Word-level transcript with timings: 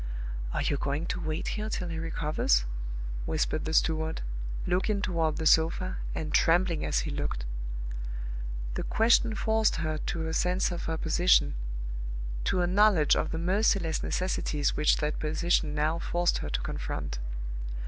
"Are 0.51 0.63
you 0.63 0.77
going 0.77 1.05
to 1.05 1.19
wait 1.21 1.49
here 1.49 1.69
till 1.69 1.89
he 1.89 1.99
recovers?" 1.99 2.65
whispered 3.27 3.65
the 3.65 3.73
steward, 3.75 4.23
looking 4.65 4.99
toward 4.99 5.37
the 5.37 5.45
sofa, 5.45 5.97
and 6.15 6.33
trembling 6.33 6.83
as 6.83 7.01
he 7.01 7.11
looked. 7.11 7.45
The 8.73 8.81
question 8.81 9.35
forced 9.35 9.75
her 9.75 9.99
to 9.99 10.27
a 10.27 10.33
sense 10.33 10.71
of 10.71 10.85
her 10.85 10.97
position 10.97 11.53
to 12.45 12.61
a 12.61 12.65
knowledge 12.65 13.15
of 13.15 13.29
the 13.29 13.37
merciless 13.37 14.01
necessities 14.01 14.75
which 14.75 14.97
that 14.97 15.19
position 15.19 15.75
now 15.75 15.99
forced 15.99 16.39
her 16.39 16.49
to 16.49 16.61
confront. 16.61 17.19